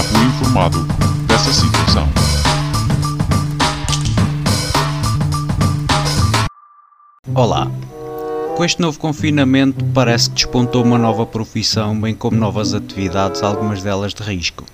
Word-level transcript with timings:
Fui 0.00 0.24
informado 0.24 0.78
dessa 1.26 1.52
situação. 1.52 2.08
Olá. 7.34 7.70
Com 8.56 8.64
este 8.64 8.82
novo 8.82 8.98
confinamento, 8.98 9.82
parece 9.86 10.28
que 10.28 10.36
despontou 10.36 10.84
uma 10.84 10.98
nova 10.98 11.24
profissão, 11.24 11.98
bem 11.98 12.14
como 12.14 12.36
novas 12.36 12.74
atividades, 12.74 13.42
algumas 13.42 13.82
delas 13.82 14.12
de 14.12 14.22
risco. 14.22 14.64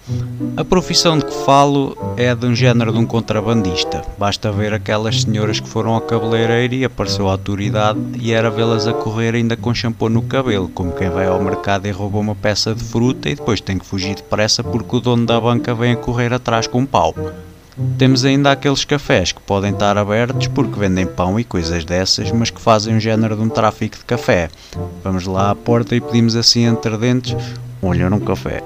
A 0.57 0.65
profissão 0.65 1.17
de 1.17 1.25
que 1.25 1.33
falo 1.45 1.97
é 2.17 2.35
de 2.35 2.45
um 2.45 2.55
género 2.55 2.93
de 2.93 2.99
um 2.99 3.07
contrabandista. 3.07 4.03
Basta 4.19 4.51
ver 4.51 4.75
aquelas 4.75 5.23
senhoras 5.23 5.61
que 5.61 5.69
foram 5.69 5.95
ao 5.95 6.01
cabeleireiro 6.01 6.75
e 6.75 6.85
apareceu 6.85 7.29
a 7.29 7.33
autoridade 7.33 8.01
e 8.21 8.33
era 8.33 8.51
vê-las 8.51 8.89
a 8.89 8.93
correr 8.93 9.37
ainda 9.37 9.57
com 9.57 9.73
shampoo 9.73 10.09
no 10.09 10.23
cabelo, 10.23 10.69
como 10.69 10.93
quem 10.93 11.09
vai 11.09 11.27
ao 11.27 11.43
mercado 11.43 11.87
e 11.87 11.91
rouba 11.93 12.19
uma 12.19 12.35
peça 12.35 12.75
de 12.75 12.83
fruta 12.83 13.31
e 13.31 13.37
depois 13.37 13.61
tem 13.61 13.79
que 13.79 13.87
fugir 13.87 14.17
depressa 14.17 14.65
porque 14.65 14.97
o 14.97 15.01
dono 15.01 15.25
da 15.25 15.41
banca 15.41 15.73
vem 15.73 15.93
a 15.93 15.97
correr 15.97 16.33
atrás 16.33 16.67
com 16.67 16.81
um 16.81 16.87
pau. 16.87 17.15
Temos 17.97 18.25
ainda 18.25 18.51
aqueles 18.51 18.85
cafés 18.85 19.31
que 19.31 19.41
podem 19.41 19.73
estar 19.73 19.97
abertos 19.97 20.49
porque 20.49 20.79
vendem 20.79 21.07
pão 21.07 21.39
e 21.39 21.45
coisas 21.45 21.85
dessas, 21.85 22.33
mas 22.33 22.51
que 22.51 22.61
fazem 22.61 22.97
um 22.97 23.01
género 23.01 23.37
de 23.37 23.43
um 23.43 23.49
tráfico 23.49 23.99
de 23.99 24.05
café. 24.05 24.51
Vamos 25.05 25.27
lá 25.27 25.51
à 25.51 25.55
porta 25.55 25.95
e 25.95 26.01
pedimos 26.01 26.35
assim 26.35 26.65
entre 26.65 26.97
dentes: 26.97 27.37
olha, 27.81 28.09
um 28.09 28.19
café. 28.19 28.65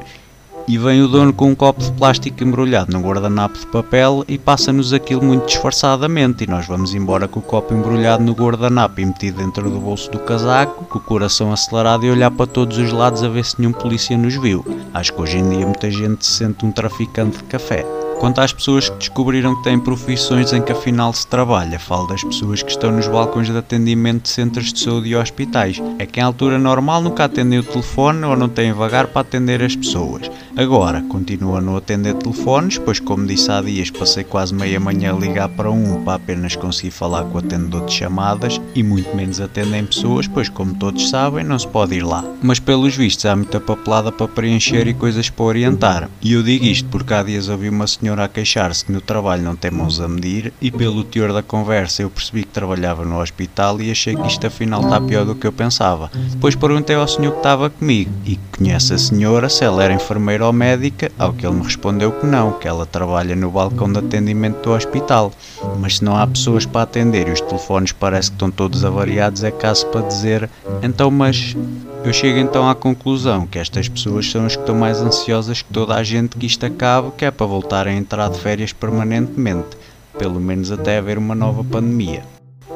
E 0.66 0.78
vem 0.78 1.02
o 1.02 1.08
dono 1.08 1.32
com 1.32 1.50
um 1.50 1.54
copo 1.54 1.82
de 1.82 1.90
plástico 1.92 2.42
embrulhado 2.42 2.92
num 2.92 3.02
guardanapo 3.02 3.58
de 3.58 3.66
papel 3.66 4.24
e 4.28 4.38
passa-nos 4.38 4.92
aquilo 4.92 5.22
muito 5.22 5.46
disfarçadamente. 5.46 6.44
E 6.44 6.46
nós 6.46 6.66
vamos 6.66 6.94
embora 6.94 7.28
com 7.28 7.40
o 7.40 7.42
copo 7.42 7.74
embrulhado 7.74 8.22
no 8.22 8.32
guardanapo 8.32 9.00
e 9.00 9.04
metido 9.04 9.38
dentro 9.38 9.68
do 9.68 9.80
bolso 9.80 10.10
do 10.10 10.20
casaco, 10.20 10.84
com 10.84 10.98
o 10.98 11.02
coração 11.02 11.52
acelerado 11.52 12.06
e 12.06 12.10
olhar 12.10 12.30
para 12.30 12.46
todos 12.46 12.78
os 12.78 12.92
lados 12.92 13.22
a 13.22 13.28
ver 13.28 13.44
se 13.44 13.60
nenhum 13.60 13.72
polícia 13.72 14.16
nos 14.16 14.36
viu. 14.36 14.64
Acho 14.94 15.12
que 15.12 15.20
hoje 15.20 15.38
em 15.38 15.48
dia 15.50 15.66
muita 15.66 15.90
gente 15.90 16.24
se 16.24 16.32
sente 16.32 16.64
um 16.64 16.70
traficante 16.70 17.38
de 17.38 17.44
café. 17.44 17.84
Quanto 18.23 18.41
às 18.41 18.53
pessoas 18.53 18.89
que 18.89 18.98
descobriram 18.98 19.56
que 19.56 19.65
têm 19.65 19.81
profissões 19.81 20.53
em 20.53 20.62
que 20.62 20.70
afinal 20.70 21.12
se 21.12 21.27
trabalha, 21.27 21.77
falo 21.77 22.06
das 22.06 22.23
pessoas 22.23 22.62
que 22.62 22.70
estão 22.70 22.92
nos 22.92 23.09
balcões 23.09 23.51
de 23.51 23.56
atendimento 23.56 24.23
de 24.23 24.28
centros 24.28 24.73
de 24.73 24.78
saúde 24.78 25.09
e 25.09 25.17
hospitais. 25.17 25.83
É 25.98 26.06
que 26.06 26.20
em 26.20 26.23
altura 26.23 26.56
normal 26.56 27.03
nunca 27.03 27.25
atendem 27.25 27.59
o 27.59 27.65
telefone 27.65 28.25
ou 28.25 28.37
não 28.37 28.48
têm 28.48 28.73
vagar 28.73 29.09
para 29.09 29.23
atender 29.23 29.61
as 29.61 29.75
pessoas. 29.75 30.31
Agora, 30.56 31.03
continuam 31.09 31.56
a 31.56 31.61
não 31.61 31.77
atender 31.77 32.15
telefones, 32.15 32.78
pois 32.78 33.00
como 33.00 33.27
disse 33.27 33.50
há 33.50 33.61
dias, 33.61 33.91
passei 33.91 34.23
quase 34.23 34.55
meia 34.55 34.78
manhã 34.78 35.12
a 35.12 35.19
ligar 35.19 35.48
para 35.48 35.73
um 35.73 36.05
para 36.05 36.15
apenas 36.15 36.55
conseguir 36.55 36.93
falar 36.93 37.25
com 37.25 37.34
o 37.34 37.39
atendedor 37.39 37.87
de 37.87 37.93
chamadas 37.93 38.61
e 38.73 38.84
muito 38.84 39.17
menos 39.17 39.41
atendem 39.41 39.84
pessoas, 39.84 40.28
pois 40.28 40.48
como 40.48 40.75
todos 40.75 41.11
sabem, 41.11 41.43
não 41.43 41.59
se 41.59 41.67
pode 41.67 41.97
ir 41.97 42.05
lá. 42.05 42.25
Mas 42.41 42.61
pelos 42.61 42.95
vistos 42.95 43.27
há 43.27 43.34
muita 43.34 43.59
papelada 43.59 44.12
para 44.12 44.28
preencher 44.28 44.87
e 44.87 44.95
coisas 44.95 45.28
para 45.28 45.45
orientar. 45.45 46.09
E 46.20 46.34
eu 46.34 46.43
digo 46.45 46.67
isto 46.67 46.89
porque 46.89 47.12
há 47.12 47.25
dias 47.25 47.48
ouvi 47.48 47.69
uma 47.69 47.89
senhora 47.89 48.11
a 48.20 48.28
queixar-se 48.28 48.84
que 48.84 48.92
no 48.92 49.00
trabalho 49.00 49.42
não 49.42 49.56
tem 49.56 49.70
mãos 49.70 50.00
a 50.00 50.08
medir 50.08 50.52
e 50.60 50.70
pelo 50.70 51.05
teor 51.05 51.32
da 51.32 51.42
conversa 51.42 52.02
eu 52.02 52.10
percebi 52.10 52.42
que 52.42 52.50
trabalhava 52.50 53.04
no 53.04 53.20
hospital 53.20 53.80
e 53.80 53.91
achei 53.91 54.14
que 54.14 54.27
isto 54.27 54.46
afinal 54.46 54.82
está 54.82 55.00
pior 55.00 55.24
do 55.24 55.34
que 55.34 55.46
eu 55.46 55.52
pensava. 55.52 56.10
Depois 56.30 56.54
perguntei 56.54 56.96
ao 56.96 57.08
senhor 57.08 57.32
que 57.32 57.38
estava 57.38 57.70
comigo 57.70 58.10
e 58.24 58.36
que 58.36 58.58
conhece 58.58 58.94
a 58.94 58.98
senhora 58.98 59.48
se 59.48 59.64
ela 59.64 59.82
era 59.82 59.94
enfermeira 59.94 60.46
ou 60.46 60.52
médica, 60.52 61.10
ao 61.19 61.32
que 61.32 61.46
ele 61.46 61.56
me 61.56 61.64
respondeu 61.64 62.12
que 62.12 62.27
não, 62.27 62.52
que 62.52 62.69
ela 62.69 62.86
trabalha 62.86 63.36
no 63.36 63.50
balcão 63.50 63.91
de 63.91 63.98
atendimento 63.98 64.62
do 64.62 64.72
hospital. 64.72 65.32
Mas 65.78 65.97
se 65.98 66.04
não 66.04 66.16
há 66.16 66.26
pessoas 66.26 66.66
para 66.66 66.82
atender 66.82 67.28
e 67.28 67.32
os 67.32 67.41
telefones 67.41 67.92
parece 67.92 68.30
que 68.30 68.36
estão 68.36 68.50
todos 68.50 68.84
avariados, 68.84 69.44
é 69.44 69.50
caso 69.50 69.86
para 69.86 70.06
dizer 70.06 70.50
então 70.82 71.10
mas 71.10 71.56
eu 72.05 72.12
chego 72.12 72.39
então 72.39 72.69
à 72.69 72.75
conclusão 72.75 73.47
que 73.47 73.58
estas 73.58 73.89
pessoas 73.89 74.31
são 74.31 74.45
as 74.45 74.56
que 74.56 74.62
estão 74.62 74.75
mais 74.75 75.00
ansiosas 75.00 75.62
que 75.62 75.72
toda 75.72 75.95
a 75.95 76.03
gente 76.03 76.36
que 76.36 76.47
isto 76.47 76.67
acabe, 76.67 77.12
que 77.17 77.25
é 77.25 77.31
para 77.31 77.47
voltarem 77.47 77.94
a 77.94 77.98
entrar 77.98 78.28
de 78.28 78.39
férias 78.39 78.72
permanentemente, 78.72 79.77
pelo 80.19 80.41
menos 80.41 80.72
até 80.72 80.98
haver 80.98 81.19
uma 81.19 81.34
nova 81.34 81.62
pandemia. 81.62 82.25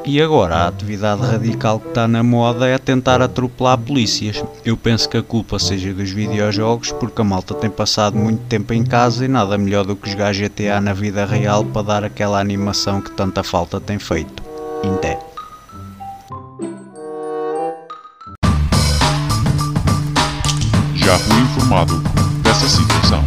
E 0.05 0.21
agora, 0.21 0.55
a 0.55 0.67
atividade 0.69 1.21
radical 1.21 1.81
que 1.81 1.89
está 1.89 2.07
na 2.07 2.23
moda 2.23 2.65
é 2.65 2.77
tentar 2.77 3.21
atropelar 3.21 3.77
polícias. 3.77 4.41
Eu 4.63 4.77
penso 4.77 5.09
que 5.09 5.17
a 5.17 5.21
culpa 5.21 5.59
seja 5.59 5.93
dos 5.93 6.11
videojogos, 6.11 6.93
porque 6.93 7.19
a 7.19 7.25
malta 7.25 7.53
tem 7.53 7.69
passado 7.69 8.17
muito 8.17 8.39
tempo 8.45 8.71
em 8.73 8.85
casa 8.85 9.25
e 9.25 9.27
nada 9.27 9.57
melhor 9.57 9.83
do 9.83 9.97
que 9.97 10.09
jogar 10.09 10.33
GTA 10.33 10.79
na 10.79 10.93
vida 10.93 11.25
real 11.25 11.65
para 11.65 11.81
dar 11.81 12.03
aquela 12.05 12.39
animação 12.39 13.01
que 13.01 13.11
tanta 13.11 13.43
falta 13.43 13.81
tem 13.81 13.99
feito. 13.99 14.41
Inté. 14.81 15.26
Já 21.07 21.17
fui 21.19 21.39
informado 21.39 22.03
dessa 22.43 22.67
situação. 22.67 23.23